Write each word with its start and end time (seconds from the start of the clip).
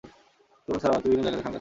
দেওবন্দ 0.63 0.79
ছাড়াও 0.81 0.91
ভারতের 0.93 1.09
বিভিন্ন 1.11 1.21
জায়গাতে 1.23 1.37
খানকাহ 1.37 1.45
ছিল। 1.45 1.49